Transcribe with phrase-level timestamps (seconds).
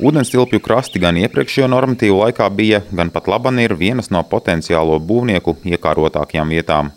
[0.00, 5.58] Ūdenstilpju krasti gan iepriekšējo normatīvu laikā bija, gan pat laban ir vienas no potenciālo būvnieku
[5.68, 6.88] iekārotākajām vietām.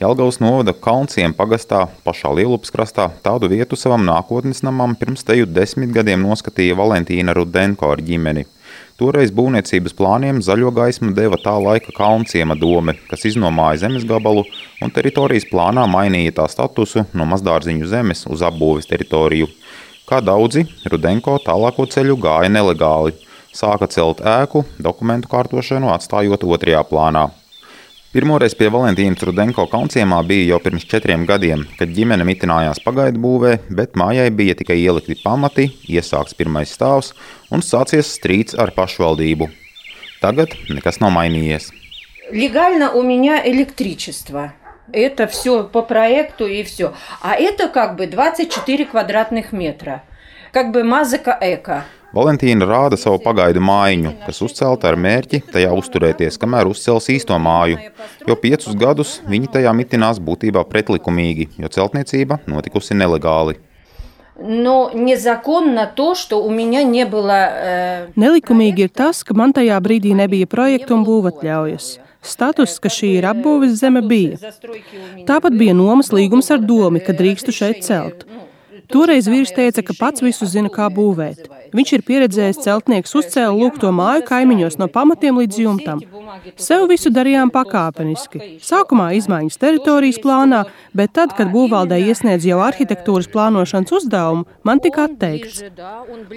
[0.00, 5.92] Jelgavas novada Kalnciem pagastā pašā Lielupas krastā tādu vietu savam nākotnes namam pirms teju desmit
[5.92, 8.46] gadiem noskatīja Valentīna Rudenko ar ģimeni.
[8.96, 14.46] Toreiz būvniecības plāniem zaļo gaismu deva tā laika Kalnciema dome, kas iznomāja zemes gabalu
[14.80, 19.52] un teritorijas plānā mainīja tā statusu no mazdārziņu zemes uz apbūves teritoriju.
[20.09, 23.13] Kā daudzi, Rudenko tālāko ceļu gāja nelegāli.
[23.55, 27.29] Sāka celt ēku, dokumentu kārtošanu atstājot otrajā plānā.
[28.11, 33.53] Pirmoreiz pie Valentīnas Rudenko kalnciemā bija jau pirms četriem gadiem, kad ģimene mitinājās pagaidu būvē,
[33.71, 37.13] bet mājai bija tikai ielikti pamati, iesāks pirmais stāvs
[37.51, 39.47] un sācies strīds ar pašvaldību.
[40.19, 41.71] Tagad nekas nav mainījies.
[42.31, 44.53] Легально у меня электричество.
[44.93, 46.93] Это все по проекту и все.
[47.21, 50.03] А это как бы 24 квадратных метра.
[50.51, 51.85] Как бы мазака эко.
[52.11, 57.77] Valentīna rāda savu pagaidu mājiņu, kas uzcelta ar mērķi tajā uzturēties, kamēr uzcels īsto māju.
[58.27, 63.59] Jo piecus gadus viņi tajā mitinās būtībā pretlikumīgi, jo celtniecība notikusi nelegāli.
[64.43, 67.47] Но незаконно то, что у меня не было.
[67.51, 71.99] Э, Nelikumīgi ir tas, ka man tajā brīdī nebija projekta un būvatļaujas.
[72.26, 74.52] Status, ka šī ir apbūves zeme, bija.
[75.28, 78.26] Tāpat bija nomas līgums ar domu, ka drīkstu šeit celt.
[78.92, 81.46] Toreiz vīrs teica, ka pats visu zina, kā būvēt.
[81.76, 86.02] Viņš ir pieredzējis celtnieks, uzcēla lūgto māju kaimiņos no pamatiem līdz jumtam.
[86.60, 88.58] Sev visu darījām pakāpeniski.
[88.62, 90.62] Sākumā izmaiņas teritorijas plānā,
[90.96, 95.62] bet tad, kad būvvaldē iesniedz jau arhitektūras plānošanas uzdevumu, man tika atteikts.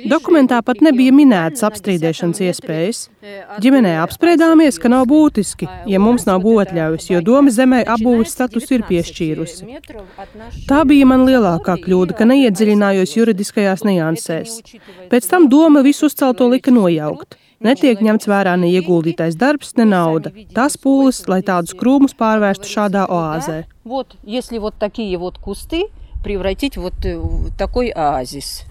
[0.10, 3.04] Dokumentā pat nebija minētas apstrīdēšanas iespējas.
[3.64, 8.86] Ģimenē apspriedāmies, ka nav būtiski, ja mums nav būvatļaujas, jo doma zemē apbūves status ir
[8.90, 9.68] piešķīrusi.
[10.70, 14.61] Tā bija man lielākā kļūda, ka neiedziļinājos juridiskajās niansēs.
[15.11, 17.35] Pēc tam doma visu uzcelto lika nojaukt.
[17.65, 20.31] Netiek ņemts vērā ne ieguldītais darbs, ne nauda.
[20.55, 23.65] Tas pūlis, lai tādus krūmus pārvērstu šādā oāzē.
[23.85, 25.89] Вот, если вот такие вот кусты
[26.23, 28.65] превратить вот в такой оазис.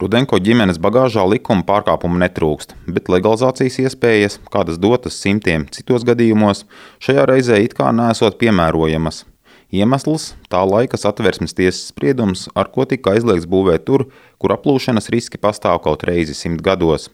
[0.00, 6.62] Rudenko ģimenes bagāžā likuma pārkāpumu netrūkst, bet legalizācijas iespējas, kādas dotas simtiem citos gadījumos,
[7.04, 9.24] šajā reizē it kā nesot piemērojamas.
[9.73, 14.05] Iemesls- tā laika satversmes tiesas spriedums, ar ko tika aizliegts būvēt tur,
[14.37, 17.09] kur aplūšanas riski pastāv kaut reizi simt gados.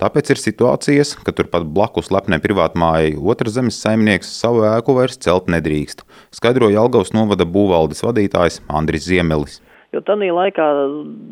[0.00, 5.46] Tāpēc ir situācijas, ka turpat blakus lepnē privātmājai otrs zemes saimnieks savu ēku vairs celt
[5.52, 6.00] nedrīkst,
[6.32, 9.60] skaidro Jelgavas novada būvvaldes vadītājs Andris Ziemelis.
[9.92, 10.66] Jo tādā laikā,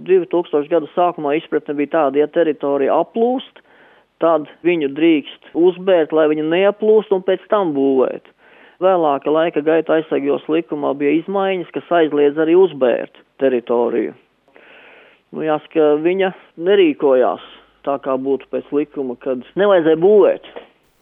[0.05, 3.62] 2000 gadu sākumā, izpratne bija tāda, ja teritorija aplūst,
[4.21, 8.29] tad viņu drīkst uzbērt, lai viņa neaplūst un pēc tam būvēt.
[8.78, 14.12] Vēlāka laika gaita aizsargos likumā bija izmaiņas, kas aizliedz arī uzbērt teritoriju.
[15.34, 16.31] Nu, jāsaka, viņa
[16.62, 17.43] nerīkojās
[17.83, 20.47] tā, kā būtu pēc likuma, kad nevajadzēja būvēt.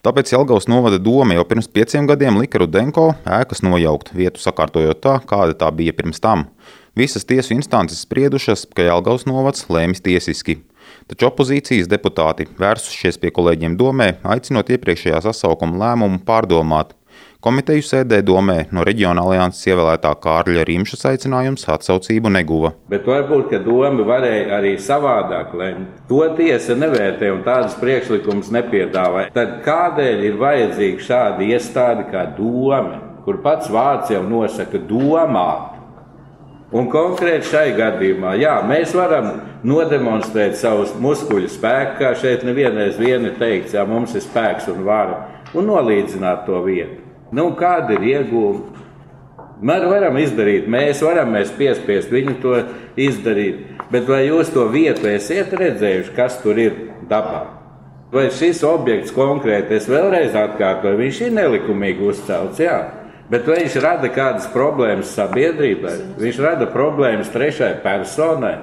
[0.09, 5.19] Tāpēc Jelgavas novada doma jau pirms pieciem gadiem lika Rudenko ēkas nojaukt, vietu sakārtojot tā,
[5.28, 6.48] kāda tā bija pirms tam.
[6.97, 10.62] Visas tiesu instances spriedušas, ka Jelgavas novads lēmis tiesiski.
[11.10, 16.97] Taču opozīcijas deputāti vērsušies pie kolēģiem domē, aicinot iepriekšējā sasaukuma lēmumu pārdomāt.
[17.46, 22.72] Komiteju sēdē domē no reģiona alianses ievēlētā Kārļa Rīmšas aicinājums atsaucību neguva.
[22.90, 26.00] Bet varbūt, ka doma varēja arī savādāk lemt.
[26.08, 29.28] To tiesa nevērtē un tādas priekšlikumus nepiedāvā.
[29.36, 35.78] Tad kādēļ ir vajadzīga šāda iestāde kā doma, kur pats vārds jau nosaka domāt?
[36.74, 43.30] Un konkrēti šai gadījumā, jā, mēs varam nodemonstrēt savus muskuļu spēku, kā šeit nevienreiz vien
[43.30, 47.05] ir teikts, jā, mums ir spēks un vara, un nolīdzināt to vietu.
[47.34, 48.84] Nu, kāda ir iegūma?
[49.66, 52.59] Mēs varam izdarīt, mēs varam mēs piespiest viņu to
[53.00, 56.76] izdarīt, bet vai jūs to vietu esat redzējuši, kas tur ir
[57.09, 57.47] dabā?
[58.12, 62.76] Vai šis objekts konkrēti, es vēlreiz atkārtoju, viņš ir nelikumīgi uzcelts, jā.
[63.32, 65.97] Bet vai viņš rada kādas problēmas sabiedrībai?
[66.20, 68.54] Viņš rada problēmas trešai personai,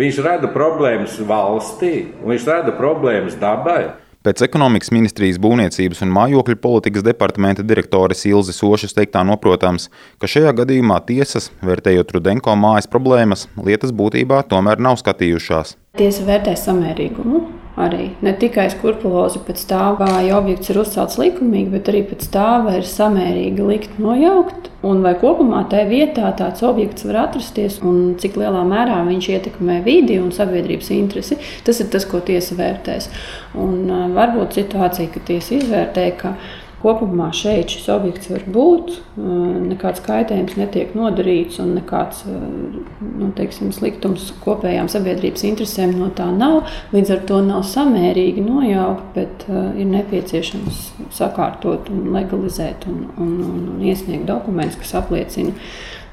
[0.00, 3.92] viņš rada problēmas valstī, viņš rada problēmas dabai.
[4.28, 9.86] Pēc ekonomikas ministrijas būvniecības un mājokļu politikas departamenta direktores Ilzas Ošas teiktā noprotams,
[10.20, 15.78] ka šajā gadījumā tiesas, vērtējot Rudenko mājas problēmas, lietas būtībā tomēr nav skatījušās.
[15.96, 17.40] Tiesa vērtē samērīgumu
[17.84, 18.10] arī.
[18.24, 22.78] Ne tikai skrupulozi pēc tā, vai objekts ir uzcelts likumīgi, bet arī pēc tā, vai
[22.80, 28.38] ir samērīgi likt nojaukt, un vai kopumā tajā vietā tāds objekts var atrasties, un cik
[28.40, 31.40] lielā mērā viņš ietekmē vidi un sabiedrības interesi.
[31.66, 33.10] Tas ir tas, ko tiesa vērtēs.
[33.58, 36.34] Un, varbūt situācija, ka tiesa izvērtē, ka
[36.78, 44.28] Kopumā šeit šis objekts var būt, nekāds kaitējums netiek nodarīts un nekāds nu, teiksim, sliktums
[44.44, 46.70] kopējām sabiedrības interesēm no tā nav.
[46.94, 50.82] Līdz ar to nav samērīgi nojaukt, bet ir nepieciešams
[51.18, 55.56] sakārtot un legalizēt un, un, un, un iesniegt dokumentus, kas apliecina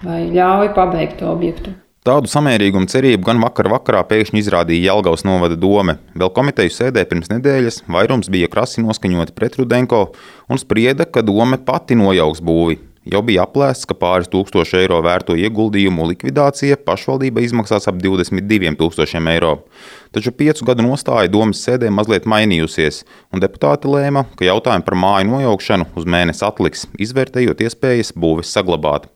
[0.02, 1.78] vai ļauj pabeigt objektu.
[2.06, 5.96] Tādu samērīgumu cerību gan vakar vakarā pēkšņi izrādīja Jelgavas novada dome.
[6.14, 10.02] Vēl komiteju sēdē pirms nedēļas vairums bija krasi noskaņoti pret Rudenko
[10.46, 12.78] un sprieda, ka dome pati nojauks būvi.
[13.10, 19.32] Jau bija aplēsts, ka pāris tūkstošu eiro vērto ieguldījumu likvidācija pašvaldība izmaksās ap 22 tūkstošiem
[19.34, 19.56] eiro.
[20.14, 23.02] Taču piecu gadu nostāja domas sēdē mazliet mainījusies,
[23.34, 29.10] un deputāti lēma, ka jautājumu par māju nojaukšanu uz mēnesi atliks, izvērtējot iespējas būves saglabāt.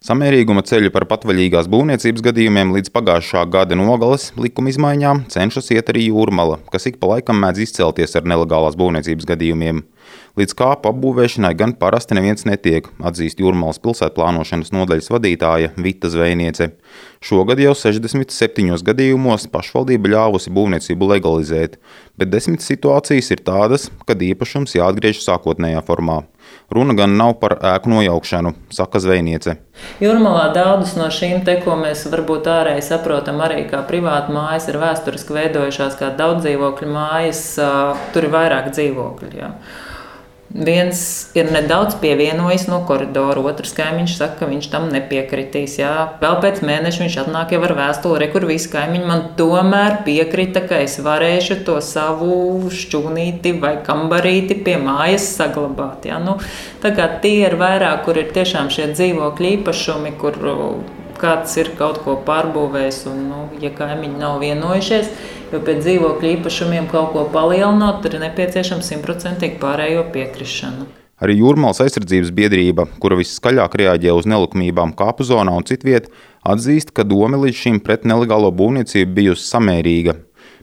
[0.00, 6.06] Samērīguma ceļu par patvaļīgās būvniecības gadījumiem līdz pagājušā gada nogales likuma izmaiņām cenšas iet arī
[6.06, 9.82] jūrmala, kas ik pa laikam mēdz izcelties ar nelegālās būvniecības gadījumiem.
[10.38, 16.68] Līdz kāpu apbūvēšanai gan parasti neviens netiek, atzīst Jūrmālas pilsētplānošanas nodaļas vadītāja Vita Zvejniece.
[17.18, 21.80] Šogad jau 67 gadījumos pašvaldība ļāvusi būvniecību legalizēt,
[22.14, 26.22] bet desmit situācijas ir tādas, kad īpašums jāatgriež sākotnējā formā.
[26.70, 29.56] Runa gan nav par ēku nojaukšanu, saka zvejniece.
[30.02, 34.78] Jūrmalā daudzas no šīm te, ko mēs varbūt ārēji saprotam arī kā privāta mājas, ir
[34.78, 37.44] vēsturiski veidojušās kā daudz dzīvokļu mājas,
[38.14, 39.32] tur ir vairāk dzīvokļu.
[39.42, 39.54] Jā.
[40.50, 45.76] Viens ir nedaudz pievienojis no koridora, otrs kaimiņš saka, ka viņš tam nepiekritīs.
[45.78, 45.92] Jā.
[46.18, 50.82] Vēl pēc mēneša viņš atnāk jau ar vēstuli, kur visi kaimiņi man tomēr piekrita, ka
[50.82, 56.10] es varēšu to savu šķūnīti vai kambarīti pie mājas saglabāt.
[56.10, 56.18] Jā.
[56.18, 56.40] Nu,
[56.82, 60.42] tie ir vairāk, kur ir tiešām šie dzīvokļu īpašumi, kur
[61.20, 65.10] kāds ir kaut ko pārbūvējis un, nu, ja kaimiņi nav vienojušies,
[65.50, 70.86] Jo pēc dzīvokļu īpašumiem kaut ko palielinot, tad ir nepieciešama simtprocentīgi pārējo piekrišana.
[71.20, 76.06] Arī Jūrmālas aizsardzības biedrība, kura viskaļāk reaģē uz nelikumībām kāpu zonā un citviet,
[76.46, 80.16] atzīst, ka doma līdz šim pret nelegālo būvniecību bijusi samērīga.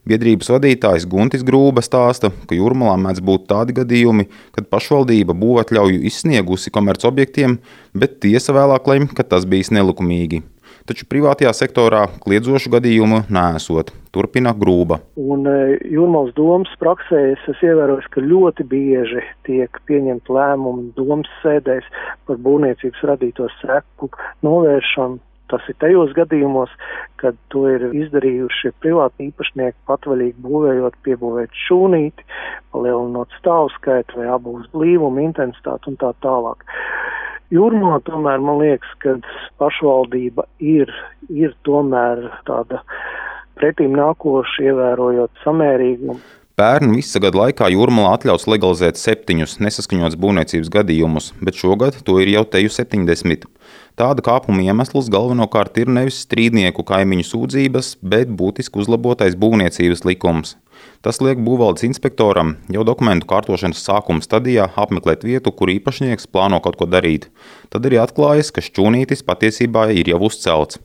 [0.07, 6.71] Biedrības vadītājs Guntis Grūba stāsta, ka Jūrmalā mēdz būt tādi gadījumi, kad pašvaldība būvatļauju izsniegusi
[6.71, 7.59] komercobjektiem,
[7.91, 10.45] bet tiesa vēlāk lemj, ka tas bijis nelikumīgi
[10.87, 13.91] taču privātajā sektorā kliedzošu gadījumu nesot.
[14.15, 15.01] Turpina grūba.
[15.19, 21.29] Un e, Jūrmālas domas praksē es esmu ievērojis, ka ļoti bieži tiek pieņemt lēmumi domas
[21.43, 21.85] sēdēs
[22.29, 24.09] par būvniecības radīto seku
[24.47, 25.21] novēršanu.
[25.47, 26.71] Tas ir tajos gadījumos,
[27.21, 32.25] kad to ir izdarījuši privāti īpašnieki patvaļīgi būvējot, piebūvēt šūnīti,
[32.75, 36.67] palielinot stāvu skaitu vai apbūves blīvumu, intensitāti un tā tālāk.
[37.53, 39.13] Jūrmā tomēr man liekas, ka
[39.61, 40.91] pašvaldība ir,
[41.31, 42.81] ir tomēr tāda
[43.57, 46.19] pretīm nākoša, ievērojot samērīgumu.
[46.57, 52.31] Pērn visa gada laikā Jūrmalā atļauts legalizēt septiņus nesaskaņotus būvniecības gadījumus, bet šogad to ir
[52.31, 53.45] jau teju 70.
[54.01, 60.55] Tāda kāpuma iemesls galvenokārt ir nevis strīdnieku kaimiņu sūdzības, bet būtiski uzlabotais būvniecības likums.
[61.05, 66.81] Tas liek būvvaldes inspektoram jau dokumentu kārtošanas sākuma stadijā apmeklēt vietu, kur īpašnieks plāno kaut
[66.81, 67.29] ko darīt.
[67.69, 70.81] Tad arī atklājas, ka šķūnītis patiesībā ir jau uzcelts.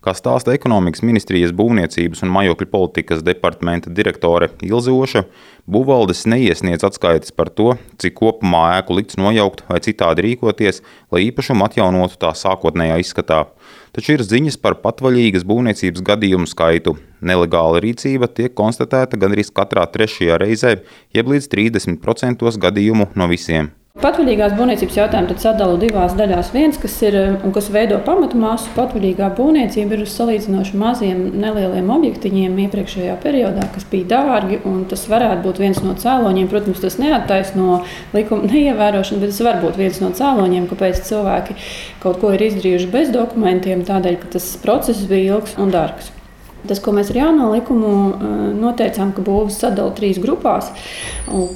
[0.00, 5.26] Kā stāsta ekonomikas ministrijas būvniecības un mājokļu politikas departamenta direktore Ilze Oša,
[5.68, 10.80] būvvaldes neiesniedz atskaites par to, cik kopumā ēku likts nojaukt vai citādi rīkoties,
[11.12, 13.42] lai īpašumu atjaunotu tā sākotnējā izskatā.
[13.92, 16.94] Taču ir ziņas par patvaļīgas būvniecības gadījumu skaitu.
[17.20, 20.78] Nelegāla rīcība tiek konstatēta gandrīz katrā trešajā reizē,
[21.12, 23.74] jeb līdz 30% gadījumu no visiem.
[23.98, 26.52] Patvaļīgās būvniecības jautājumu sadala divās daļās.
[26.54, 31.90] Viens, kas ir un kas veido pamatu māsu, patvaļīgā būvniecība ir uz salīdzinoši maziem, nelieliem
[31.90, 34.60] objektiņiem iepriekšējā periodā, kas bija dārgi.
[34.92, 36.46] Tas varētu būt viens no cēloņiem.
[36.54, 37.80] Protams, tas neattaisno
[38.14, 41.58] likuma neievērošanu, bet tas var būt viens no cēloņiem, kāpēc cilvēki
[42.06, 46.14] kaut ko ir izdarījuši bez dokumentiem, tādēļ, ka tas process bija ilgs un dārgs.
[46.68, 50.70] Tas, ko mēs ar jauno likumu eh, noteicām, ka būvniecības sadalījuma trīs grupās,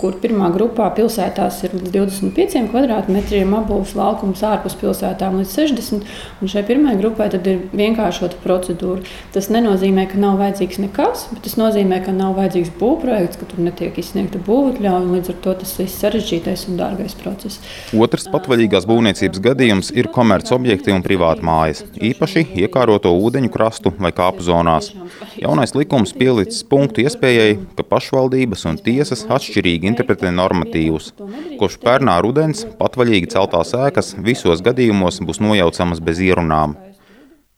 [0.01, 6.15] kur pirmā grupā pilsētās ir līdz 25 kvadrātmetriem, apbūves laukums ārpus pilsētām līdz 60.
[6.41, 9.05] Un šai pirmajai grupai ir vienkāršota procedūra.
[9.35, 13.65] Tas nenozīmē, ka nav vajadzīgs nekas, bet tas nozīmē, ka nav vajadzīgs būvprojekts, ka tur
[13.67, 15.11] netiek izsniegta būvotļauja.
[15.15, 17.61] Līdz ar to tas viss sarežģītais un dārgais process.
[17.95, 24.45] Otrs patvaļīgās būvniecības gadījums ir komercobjekti un privāti mājas, īpaši iekāroto ūdeņu krastu vai kāpu
[24.45, 24.94] zonās.
[25.41, 31.13] Jaunais likums pielicis punktu iespējai, ka pašvaldības un tiesas atšķirīgi interpretē normatīvus.
[31.61, 36.77] Kopš pērnā rudens patvaļīgi celtās ēkas visos gadījumos būs nojaucamas bez ierunām.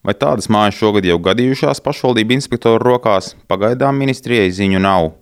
[0.07, 5.12] Vai tādas mājas šogad jau gadījušās pašvaldību inspektoru rokās, pagaidām ministrijai ziņu nav.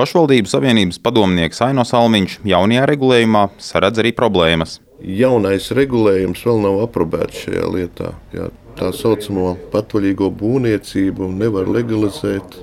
[0.00, 4.78] Pašvaldību savienības padomnieks Aino Salmiņš jaunajā regulējumā saredz arī problēmas.
[5.00, 8.14] Jaunais regulējums vēl nav aprobēts šajā lietā.
[8.36, 8.48] Jā,
[8.78, 12.58] tā saucamo patvaļīgo būvniecību nevar legalizēt.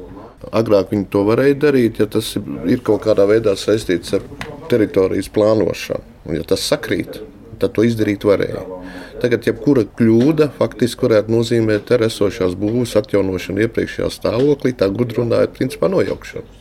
[0.55, 4.23] Agrāk viņi to varēja darīt, ja tas ir kaut kādā veidā saistīts ar
[4.71, 6.15] teritorijas plānošanu.
[6.27, 7.19] Un, ja tas sakrīt,
[7.59, 8.63] tad to izdarīt varēja.
[9.21, 15.55] Tagad jebkura kļūda faktiski varētu nozīmēt ar esošās būvniecības atjaunošanu iepriekšējā stāvoklī, tā gudri runājot,
[15.57, 16.55] principā nojaukšanu.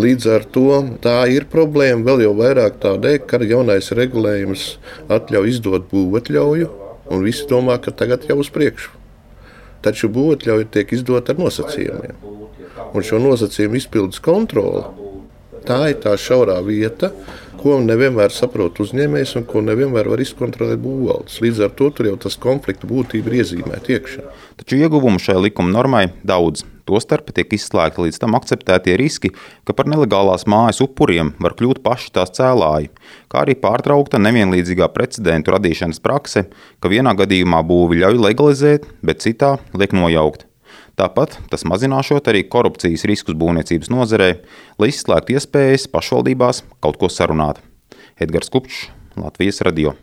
[0.00, 0.68] Līdz ar to
[1.04, 4.66] tā ir problēma vēl jau vairāk tādēļ, ka jaunais regulējums
[5.12, 6.68] atļauj izdot būvatļauju,
[7.10, 8.96] un visi domā, ka tagad jau uz priekšu.
[9.84, 12.18] Taču būvatļauja tiek izdota ar nosacījumiem.
[12.90, 14.84] Un šo nosacījumu izpildes kontrole
[15.66, 17.12] tā ir tā šaurā vieta,
[17.60, 21.40] ko nevienmēr saprot uzņēmējs un ko nevienmēr var izkontrolēt būvvaldes.
[21.44, 24.26] Līdz ar to tur jau tas konflikta būtība ir iezīmēta iekšā.
[24.62, 26.64] Taču ieguvumu šai likuma normai daudz.
[26.88, 29.32] Tostarp tiek izslēgti līdz tam akceptētie riski,
[29.66, 32.90] ka par nelegālās mājas upuriem var kļūt paši tās cēlāji,
[33.32, 36.46] kā arī pārtraukta nevienlīdzīgā precedentu radīšanas prakse,
[36.80, 40.46] ka vienā gadījumā būvi ļauj legalizēt, bet citā liek nojaukt.
[41.00, 44.30] Tāpat tas mazināšot arī korupcijas riskus būvniecības nozarē,
[44.76, 47.62] lai izslēgtu iespējas pašvaldībās kaut ko sarunāt.
[48.20, 49.96] Edgars Kupčs, Latvijas radio.